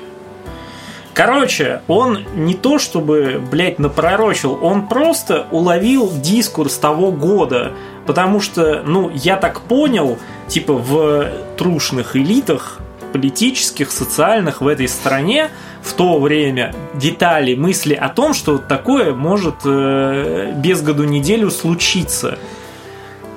[1.17, 7.73] Короче, он не то чтобы, блядь, напророчил, он просто уловил дискурс того года.
[8.05, 11.27] Потому что, ну, я так понял, типа в
[11.57, 12.81] трушных элитах
[13.15, 15.49] политических, социальных в этой стране
[15.83, 22.39] в то время детали, мысли о том, что такое может э, без году неделю случиться.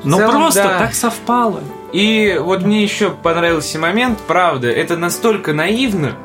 [0.03, 0.79] Но целом, просто да.
[0.79, 1.61] так совпало.
[1.93, 6.15] И вот мне еще понравился момент, правда, это настолько наивно,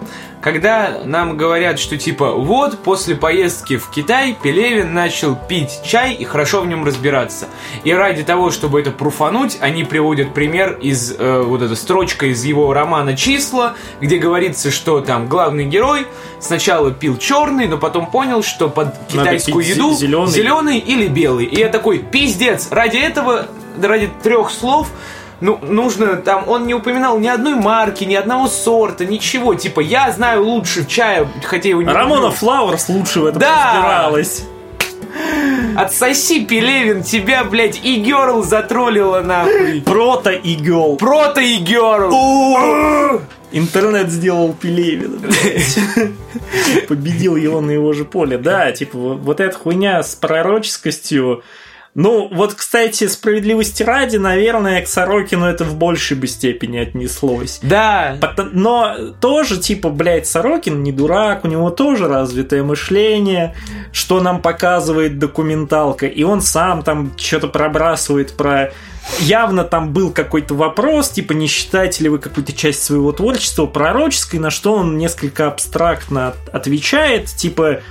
[0.45, 6.27] когда нам говорят, что типа вот после поездки в Китай Пелевин начал пить чай и
[6.27, 7.47] хорошо в нем разбираться.
[7.83, 12.45] И ради того, чтобы это пруфануть, они приводят пример из э, вот эта строчка из
[12.45, 16.07] его романа «Числа», где говорится, что там главный герой
[16.41, 20.31] сначала пил черный, но потом понял, что под китайскую еду зеленый.
[20.31, 21.47] зеленый или белый.
[21.47, 23.47] И я такой, пиздец, ради этого,
[23.81, 24.89] ради трех слов
[25.45, 29.55] ну, нужно там, он не упоминал ни одной марки, ни одного сорта, ничего.
[29.55, 33.75] Типа, я знаю лучше чая, хотя его не Рамона Флауэрс лучше в этом да!
[33.75, 34.45] разбиралась.
[35.77, 39.83] Отсоси, Пелевин, тебя, блядь, и Герл затроллила нахуй.
[39.83, 40.97] Прото и Герл.
[40.97, 43.21] Прото и Герл.
[43.53, 45.31] Интернет сделал Пелевина,
[46.89, 48.39] Победил его на его же поле.
[48.39, 51.45] Да, типа, вот эта хуйня с пророческостью,
[51.95, 57.61] ну, вот, кстати, справедливости ради, наверное, к Сорокину это в большей бы степени отнеслось.
[57.63, 58.19] Да.
[58.53, 63.55] Но тоже, типа, блядь, Сорокин не дурак, у него тоже развитое мышление,
[63.93, 68.73] что нам показывает документалка, и он сам там что-то пробрасывает про
[69.21, 74.41] явно там был какой-то вопрос, типа, не считаете ли вы какую-то часть своего творчества пророческой,
[74.41, 77.83] на что он несколько абстрактно отвечает, типа,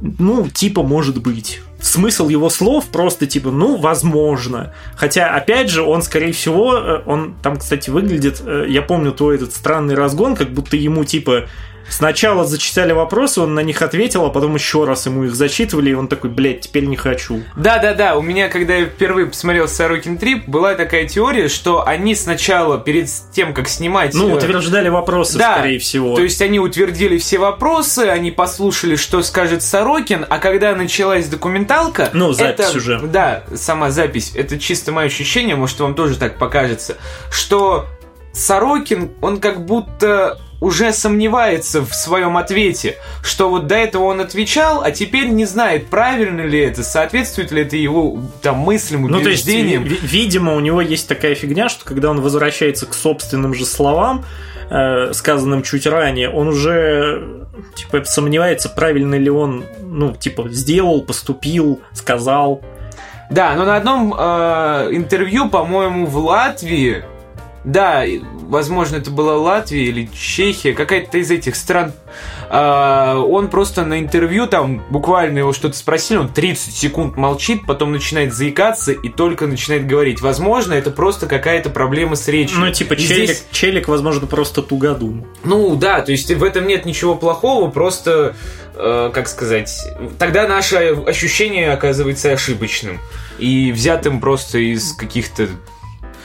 [0.00, 4.72] ну, типа, может быть смысл его слов просто типа, ну, возможно.
[4.96, 9.36] Хотя, опять же, он, скорее всего, э, он там, кстати, выглядит, э, я помню твой
[9.36, 11.46] этот странный разгон, как будто ему типа
[11.88, 15.94] Сначала зачитали вопросы, он на них ответил, а потом еще раз ему их зачитывали, и
[15.94, 17.42] он такой, блядь, теперь не хочу.
[17.56, 22.78] Да-да-да, у меня, когда я впервые посмотрел Сорокин Трип, была такая теория, что они сначала,
[22.78, 24.14] перед тем, как снимать...
[24.14, 26.16] Ну, э, утверждали вопросы, да, скорее всего.
[26.16, 32.10] То есть они утвердили все вопросы, они послушали, что скажет Сорокин, а когда началась документалка...
[32.12, 33.00] Ну, запись это, уже.
[33.00, 34.32] Да, сама запись.
[34.34, 36.96] Это чисто мое ощущение, может, вам тоже так покажется,
[37.30, 37.86] что
[38.32, 44.82] Сорокин, он как будто уже сомневается в своем ответе, что вот до этого он отвечал,
[44.82, 49.28] а теперь не знает, правильно ли это, соответствует ли это его там мыслям, Ну, то
[49.28, 49.84] есть, убеждениям.
[49.84, 54.24] ви- видимо, у него есть такая фигня, что когда он возвращается к собственным же словам,
[54.70, 61.80] э, сказанным чуть ранее, он уже типа сомневается, правильно ли он, ну, типа, сделал, поступил,
[61.92, 62.62] сказал.
[63.30, 67.04] Да, но на одном э, интервью, по-моему, в Латвии,
[67.66, 68.04] да,
[68.48, 71.92] возможно, это была Латвия или Чехия, какая-то из этих стран,
[72.48, 77.90] э, он просто на интервью, там, буквально его что-то спросили, он 30 секунд молчит, потом
[77.90, 80.20] начинает заикаться и только начинает говорить.
[80.20, 82.60] Возможно, это просто какая-то проблема с речью.
[82.60, 85.26] Ну, типа, И челик, здесь- челик, возможно, просто тугодум.
[85.42, 88.36] ну да, то есть в этом нет ничего плохого, просто,
[88.76, 89.72] э, как сказать,
[90.20, 90.76] тогда наше
[91.06, 93.00] ощущение оказывается ошибочным
[93.40, 95.48] и взятым просто из каких-то...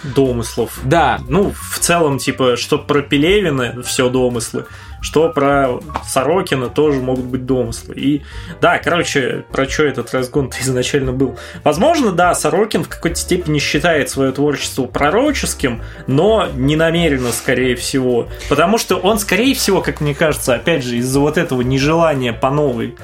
[0.04, 0.80] Домыслов.
[0.84, 4.66] Да, Ну, в целом, типа, что про Пелевина все домыслы,
[5.02, 7.96] что про Сорокина тоже могут быть домыслы.
[7.96, 8.22] И
[8.62, 11.38] да, короче, про что этот разгон-то изначально был.
[11.64, 18.28] Возможно, да, Сорокин в какой-то степени считает свое творчество пророческим, но не намеренно, скорее всего.
[18.50, 22.52] Потому что он, скорее всего, как мне кажется, опять же, из-за вот этого нежелания по
[22.52, 22.96] новой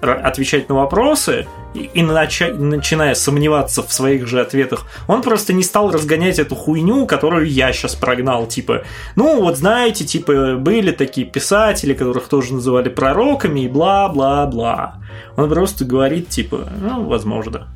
[0.00, 5.90] отвечать на вопросы и, и начиная сомневаться в своих же ответах, он просто не стал
[5.90, 8.46] разгонять эту хуйню, которую я сейчас прогнал.
[8.46, 8.84] Типа,
[9.16, 14.96] ну вот знаете, типа, были такие писатели, которых тоже называли пророками и бла-бла-бла.
[15.36, 17.68] Он просто говорит, типа, ну, возможно.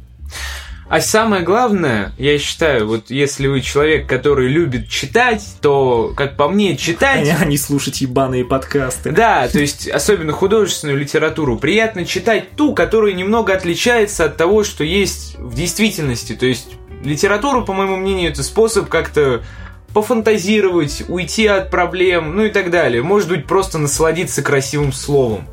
[0.89, 6.49] А самое главное, я считаю, вот если вы человек, который любит читать, то, как по
[6.49, 7.29] мне, читать...
[7.41, 9.11] А не слушать ебаные подкасты.
[9.11, 14.85] Да, то есть особенно художественную литературу приятно читать ту, которая немного отличается от того, что
[14.85, 16.35] есть в действительности.
[16.35, 16.69] То есть
[17.03, 19.43] литература, по моему мнению, это способ как-то
[19.95, 23.03] пофантазировать, уйти от проблем, ну и так далее.
[23.03, 25.47] Может быть, просто насладиться красивым словом.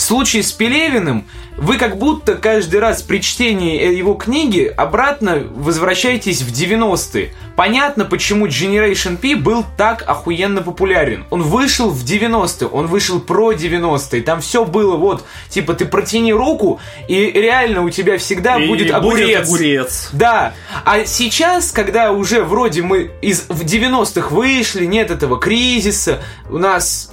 [0.00, 1.26] В случае с Пелевиным
[1.58, 7.34] вы как будто каждый раз при чтении э, его книги обратно возвращаетесь в 90-е.
[7.54, 11.26] Понятно, почему Generation P был так охуенно популярен.
[11.28, 14.22] Он вышел в 90-е, он вышел про 90-е.
[14.22, 18.90] Там все было вот, типа, ты протяни руку, и реально у тебя всегда И будет
[18.90, 19.46] огурец.
[19.46, 20.08] огурец.
[20.14, 20.54] Да,
[20.86, 27.09] а сейчас, когда уже вроде мы из в 90-х вышли, нет этого кризиса, у нас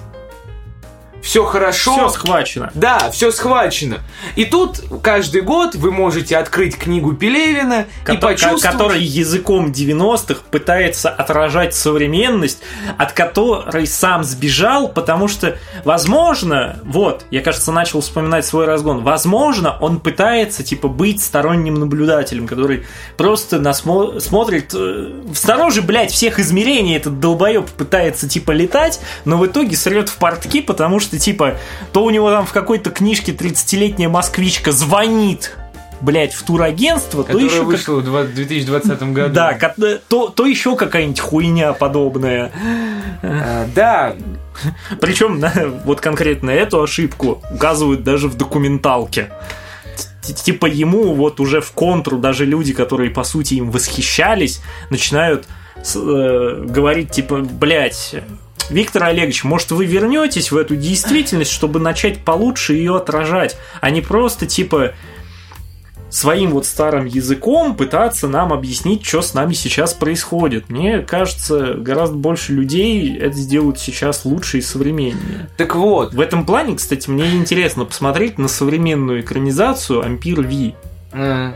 [1.22, 1.94] все хорошо.
[1.94, 2.72] Все схвачено.
[2.74, 4.00] Да, все схвачено.
[4.36, 8.62] И тут каждый год вы можете открыть книгу Пелевина и Кото- почувствовать...
[8.64, 12.60] который языком 90-х пытается отражать современность,
[12.98, 19.78] от которой сам сбежал, потому что, возможно, вот, я, кажется, начал вспоминать свой разгон, возможно,
[19.80, 22.86] он пытается, типа, быть сторонним наблюдателем, который
[23.18, 29.46] просто насмо- смотрит э, снаружи, блядь, всех измерений этот долбоеб пытается, типа, летать, но в
[29.46, 31.58] итоге срет в портки, потому что, типа,
[31.94, 35.56] то у него там в какой-то книжке 30-летняя москвичка звонит
[36.02, 39.34] блять, в турагентство, то которая еще как- вышла в два- 2020 году.
[39.34, 39.74] да, ко-
[40.08, 42.52] то, то еще какая-нибудь хуйня подобная.
[43.24, 44.14] А, да,
[45.02, 45.52] Причем на,
[45.86, 49.32] вот конкретно эту ошибку указывают даже в документалке.
[50.22, 55.46] Типа ему вот уже в контру даже люди, которые по сути им восхищались, начинают
[55.96, 58.16] э, говорить типа, блядь,
[58.70, 64.02] Виктор Олегович, может вы вернетесь в эту действительность, чтобы начать получше ее отражать, а не
[64.02, 64.94] просто типа
[66.10, 70.70] своим вот старым языком пытаться нам объяснить, что с нами сейчас происходит.
[70.70, 75.50] Мне кажется, гораздо больше людей это сделают сейчас лучше и современнее.
[75.58, 76.14] так вот.
[76.14, 80.76] В этом плане, кстати, мне интересно посмотреть на современную экранизацию Ампир Ви.
[81.14, 81.52] э,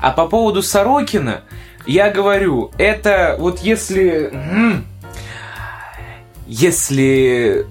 [0.00, 1.42] А по поводу Сорокина,
[1.86, 4.30] я говорю, это вот если...
[4.32, 4.86] м,
[6.54, 7.64] Если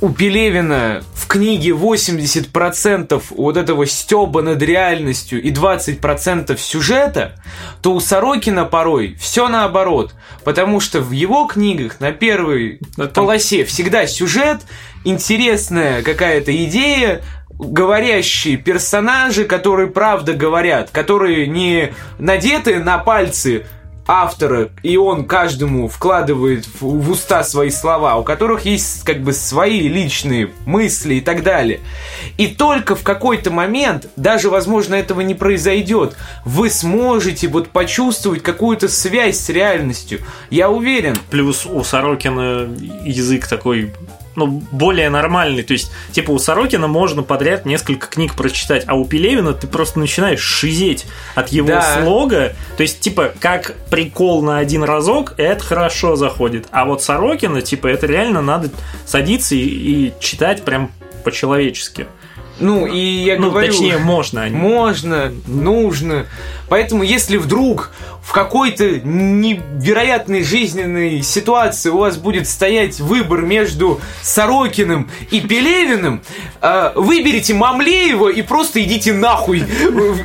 [0.00, 7.34] у Пелевина в книге 80% вот этого стеба над реальностью и 20% сюжета,
[7.82, 10.14] то у Сорокина порой все наоборот.
[10.44, 14.62] Потому что в его книгах на первой Это- полосе всегда сюжет,
[15.04, 23.66] интересная какая-то идея, говорящие персонажи, которые правда говорят, которые не надеты на пальцы
[24.08, 29.34] автора, и он каждому вкладывает в, в уста свои слова, у которых есть как бы
[29.34, 31.80] свои личные мысли и так далее.
[32.38, 36.16] И только в какой-то момент, даже возможно этого не произойдет,
[36.46, 40.20] вы сможете вот почувствовать какую-то связь с реальностью.
[40.48, 41.14] Я уверен.
[41.30, 42.66] Плюс у Сорокина
[43.04, 43.92] язык такой
[44.38, 45.62] ну, более нормальный.
[45.62, 49.98] То есть, типа, у Сорокина можно подряд несколько книг прочитать, а у Пелевина ты просто
[49.98, 52.00] начинаешь шизеть от его да.
[52.00, 52.54] слога.
[52.76, 56.66] То есть, типа, как прикол на один разок, это хорошо заходит.
[56.70, 58.70] А вот Сорокина, типа, это реально надо
[59.04, 60.90] садиться и, и читать прям
[61.24, 62.06] по-человечески.
[62.60, 63.70] Ну, и я ну, говорю...
[63.70, 64.46] точнее, можно.
[64.50, 66.26] Можно, нужно.
[66.68, 67.90] Поэтому, если вдруг
[68.22, 76.22] в какой-то невероятной жизненной ситуации у вас будет стоять выбор между Сорокиным и Пелевиным,
[76.60, 79.64] э, выберите Мамлеева и просто идите нахуй.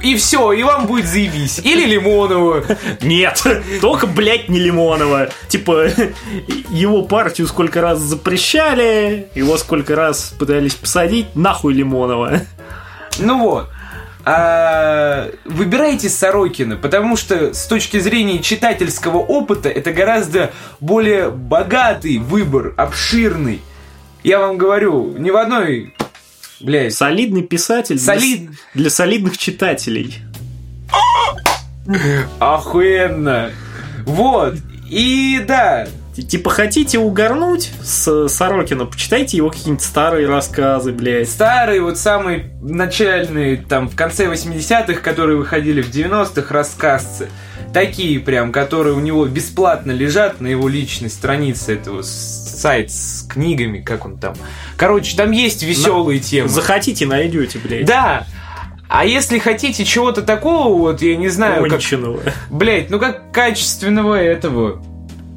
[0.03, 1.59] И все, и вам будет заебись.
[1.59, 2.63] Или Лимонова.
[3.01, 3.41] Нет,
[3.81, 5.29] только, блядь, не Лимонова.
[5.47, 5.87] Типа,
[6.69, 12.41] его партию сколько раз запрещали, его сколько раз пытались посадить, нахуй Лимонова.
[13.19, 13.69] Ну вот
[14.25, 22.73] а, выбирайте Сорокина, потому что с точки зрения читательского опыта это гораздо более богатый выбор,
[22.77, 23.61] обширный.
[24.23, 25.93] Я вам говорю, ни в одной,
[26.61, 26.93] блядь...
[26.93, 28.49] Солидный писатель Солид...
[28.49, 30.19] для, для солидных читателей.
[32.39, 33.51] Охуенно.
[34.05, 34.55] Вот.
[34.89, 35.87] И да,
[36.21, 41.29] Типа хотите угорнуть с Сорокина, почитайте его какие-нибудь старые рассказы, блядь.
[41.29, 47.29] Старые, вот самые начальные, там, в конце 80-х, которые выходили в 90-х, рассказцы.
[47.73, 53.79] Такие прям, которые у него бесплатно лежат на его личной странице этого сайт с книгами,
[53.81, 54.35] как он там.
[54.77, 56.23] Короче, там есть веселые на...
[56.23, 56.49] темы.
[56.49, 57.85] Захотите, найдете, блядь.
[57.85, 58.27] Да,
[58.87, 62.19] а если хотите чего-то такого, вот, я не знаю, Конченого.
[62.19, 62.33] как...
[62.51, 64.83] Блять, ну как качественного этого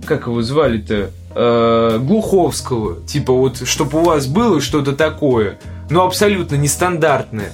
[0.07, 5.59] как его звали-то, э, Глуховского, типа вот, чтобы у вас было что-то такое,
[5.91, 7.53] но абсолютно нестандартное.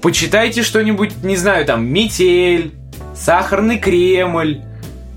[0.00, 2.74] Почитайте что-нибудь, не знаю, там, «Метель»,
[3.16, 4.60] «Сахарный Кремль»,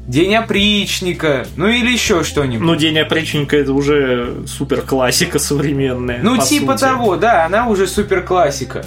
[0.07, 2.65] День опричника, ну или еще что-нибудь.
[2.65, 6.19] Ну, День опричника это уже супер классика современная.
[6.21, 6.81] Ну, типа сути.
[6.81, 8.83] того, да, она уже супер классика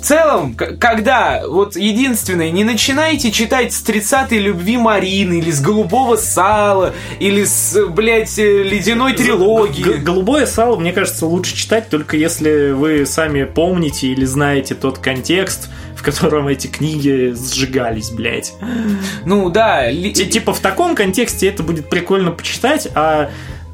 [0.00, 6.16] в целом, когда вот единственное, не начинайте читать с 30-й любви Марины, или с голубого
[6.16, 9.98] сала, или с, блядь, э, ледяной трилогии.
[9.98, 15.68] Голубое сало, мне кажется, лучше читать только если вы сами помните или знаете тот контекст,
[15.94, 18.54] в котором эти книги сжигались, блядь.
[19.26, 19.92] Ну да.
[19.92, 23.30] Типа в таком контексте это будет прикольно почитать, а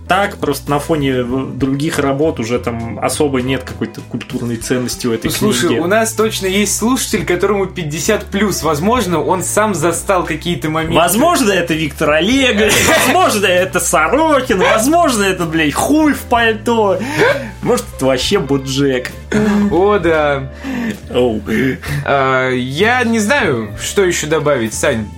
[0.09, 5.27] так, просто на фоне других работ уже там особо нет какой-то культурной ценности у этой
[5.27, 5.81] ну, Слушай, книги.
[5.81, 8.63] у нас точно есть слушатель, которому 50 плюс.
[8.63, 10.97] Возможно, он сам застал какие-то моменты.
[10.97, 12.73] Возможно, это Виктор Олегович,
[13.07, 16.99] возможно, это Сорокин, возможно, это, блядь, хуй в пальто.
[17.63, 19.11] Может, это вообще Буджек.
[19.73, 20.53] О, да.
[22.05, 25.09] А, я не знаю, что еще добавить, Сань.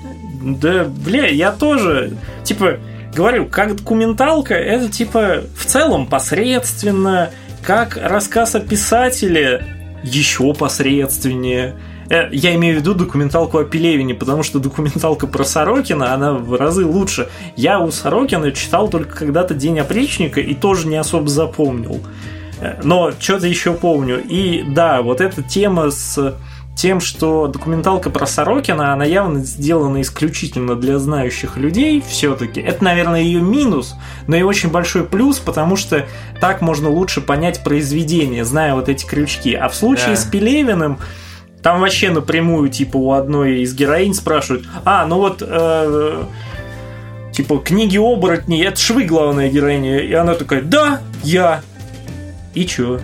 [0.41, 2.17] Да, бля, я тоже.
[2.45, 2.79] Типа,
[3.19, 7.31] говорю, как документалка, это типа в целом посредственно,
[7.65, 9.65] как рассказ о писателе
[10.05, 11.75] еще посредственнее.
[12.11, 16.55] Э, я имею в виду документалку о Пелевине, потому что документалка про Сорокина, она в
[16.57, 17.29] разы лучше.
[17.57, 22.01] Я у Сорокина читал только когда-то День опричника и тоже не особо запомнил.
[22.61, 24.23] Э, но что-то еще помню.
[24.23, 26.37] И да, вот эта тема с
[26.79, 32.61] тем, что документалка про Сорокина, она явно сделана исключительно для знающих людей все-таки.
[32.61, 33.97] Это, наверное, ее минус,
[34.29, 36.07] но и очень большой плюс, потому что
[36.41, 39.55] так можно лучше понять произведение, зная вот эти крючки.
[39.55, 40.17] А в случае да.
[40.17, 40.99] с Пелевиным,
[41.65, 45.43] там вообще напрямую, типа, у одной из героинь спрашивают, а, ну вот...
[45.45, 46.27] Э,
[47.33, 49.99] типа, книги оборотней, это швы главная героиня.
[49.99, 51.63] И она такая, да, я.
[52.55, 53.01] И чё?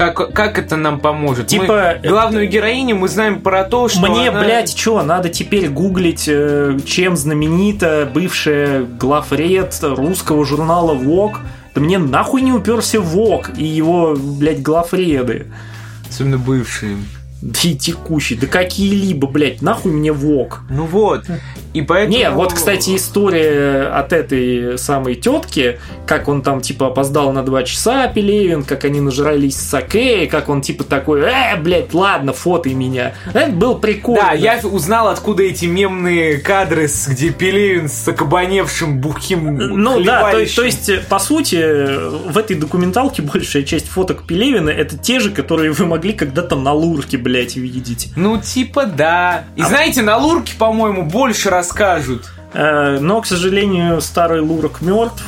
[0.00, 1.48] Как, как это нам поможет?
[1.48, 1.98] Типа...
[2.02, 4.40] Мы, главную героиню мы знаем про то, что Мне, она...
[4.42, 11.36] блядь, что, надо теперь гуглить, э, чем знаменита бывшая главред русского журнала Vogue?
[11.74, 15.46] Да мне нахуй не уперся Vogue и его, блядь, главреды.
[16.08, 16.96] Особенно бывшие.
[17.42, 20.62] Да и текущий, да какие-либо, блядь, нахуй мне ВОК.
[20.68, 21.24] Ну вот,
[21.72, 22.16] и поэтому...
[22.16, 27.62] Не, вот, кстати, история от этой самой тетки, как он там, типа, опоздал на два
[27.62, 32.74] часа, Пелевин, как они нажрались с саке, как он, типа, такой, э, блядь, ладно, фотай
[32.74, 33.14] меня.
[33.32, 34.22] Это был прикольно.
[34.22, 40.56] Да, я узнал, откуда эти мемные кадры, где Пелевин с окабаневшим бухим Ну да, то,
[40.56, 45.70] то есть, по сути, в этой документалке большая часть фоток Пелевина это те же, которые
[45.70, 47.29] вы могли когда-то на Лурке, блядь,
[47.60, 48.12] видеть.
[48.16, 49.44] Ну, типа, да.
[49.56, 52.30] И а знаете, на Лурке, по-моему, больше расскажут.
[52.52, 55.22] Э, но, к сожалению, старый Лурок мертв.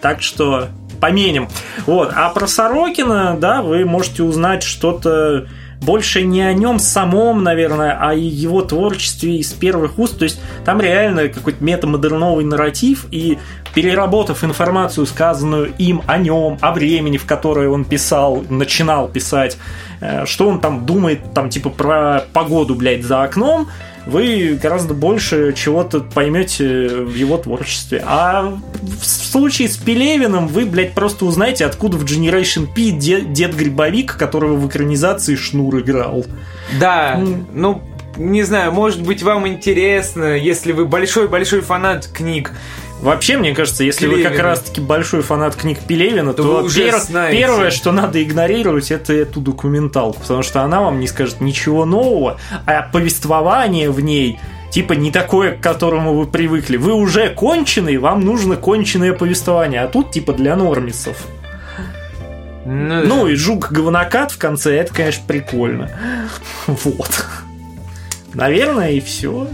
[0.00, 0.68] Так что
[1.00, 1.48] поменим.
[1.86, 2.12] Вот.
[2.14, 5.48] А про Сорокина, да, вы можете узнать что-то
[5.84, 10.18] больше не о нем самом, наверное, а о его творчестве из первых уст.
[10.18, 13.38] То есть там реально какой-то метамодерновый нарратив, и
[13.74, 19.58] переработав информацию, сказанную им о нем, о времени, в которое он писал, начинал писать,
[20.00, 23.68] э, что он там думает, там, типа, про погоду, блядь, за окном,
[24.06, 28.02] вы гораздо больше чего-то поймете в его творчестве.
[28.06, 33.54] А в случае с Пелевиным вы, блядь, просто узнаете, откуда в Generation P дед, дед
[33.54, 36.24] Грибовик, которого в экранизации Шнур играл.
[36.78, 37.44] Да, mm.
[37.52, 37.82] ну,
[38.16, 42.52] не знаю, может быть, вам интересно, если вы большой-большой фанат книг,
[43.04, 44.30] Вообще, мне кажется, если Пелевина.
[44.30, 46.94] вы как раз-таки большой фанат книг Пелевина, то, то пер...
[47.30, 52.40] первое, что надо игнорировать, это эту документалку, потому что она вам не скажет ничего нового,
[52.64, 54.40] а повествование в ней
[54.70, 56.78] типа не такое, к которому вы привыкли.
[56.78, 61.26] Вы уже конченый, вам нужно конченое повествование, а тут типа для нормисов.
[62.64, 65.90] Ну, ну и жук говнокат в конце, это, конечно, прикольно.
[66.66, 67.26] Вот.
[68.32, 69.48] Наверное, и все.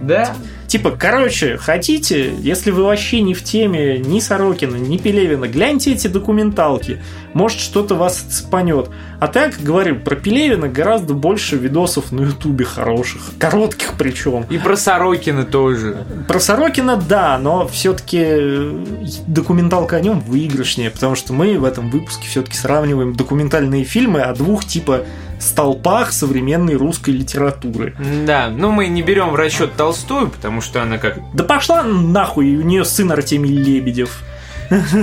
[0.00, 0.34] Да.
[0.66, 6.08] Типа, короче, хотите, если вы вообще не в теме ни Сорокина, ни Пелевина, гляньте эти
[6.08, 7.00] документалки.
[7.34, 8.88] Может, что-то вас цепанет.
[9.20, 13.32] А так, говорю, про Пелевина гораздо больше видосов на Ютубе хороших.
[13.38, 14.44] Коротких причем.
[14.50, 16.04] И про Сорокина тоже.
[16.28, 18.84] Про Сорокина, да, но все-таки э,
[19.26, 24.34] документалка о нем выигрышнее, потому что мы в этом выпуске все-таки сравниваем документальные фильмы о
[24.34, 25.04] двух типа
[25.38, 27.94] столпах современной русской литературы.
[28.26, 31.18] Да, но мы не берем в расчет Толстую, потому что она как...
[31.34, 34.22] Да пошла нахуй, у нее сын Артемий Лебедев.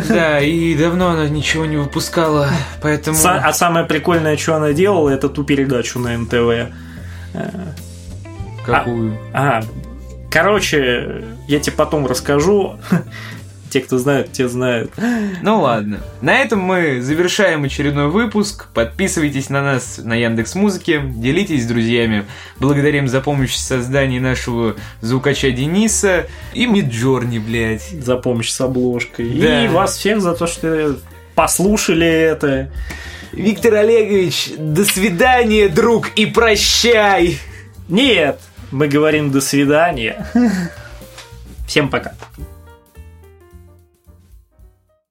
[0.09, 2.49] Да, и давно она ничего не выпускала,
[2.81, 3.17] поэтому...
[3.23, 6.73] А самое прикольное, что она делала, это ту передачу на НТВ.
[8.65, 9.17] Какую?
[9.33, 9.63] А, а,
[10.31, 12.77] короче, я тебе потом расскажу.
[13.73, 14.91] Те, кто знают, те знают.
[15.41, 15.99] Ну ладно.
[16.21, 18.67] На этом мы завершаем очередной выпуск.
[18.71, 22.27] Подписывайтесь на нас на Яндекс Музыке, делитесь с друзьями.
[22.59, 27.81] Благодарим за помощь в создании нашего звукача Дениса и Миджорни, блядь.
[27.81, 29.31] За помощь с обложкой.
[29.41, 29.65] Да.
[29.65, 30.95] И вас всех за то, что
[31.33, 32.69] послушали это.
[33.31, 37.39] Виктор Олегович, до свидания, друг, и прощай!
[37.89, 40.27] Нет, мы говорим до свидания.
[41.67, 42.13] Всем пока.